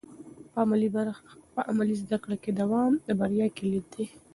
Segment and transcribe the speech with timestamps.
[1.53, 4.05] په عملي زده کړه کې دوام د بریا کلید دی.